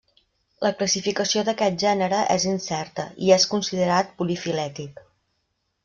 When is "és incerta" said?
2.37-3.07